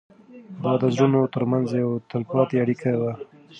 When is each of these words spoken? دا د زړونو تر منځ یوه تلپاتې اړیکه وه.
دا 0.63 0.71
د 0.81 0.83
زړونو 0.95 1.21
تر 1.33 1.43
منځ 1.51 1.67
یوه 1.81 1.95
تلپاتې 2.11 2.55
اړیکه 2.63 2.91
وه. 3.01 3.13